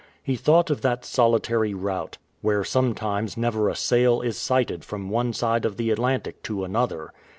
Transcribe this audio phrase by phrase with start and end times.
[0.23, 5.31] He thought of that solitary route, where sometimes never a sail is sighted from one
[5.31, 7.13] side of the Atlantic to another.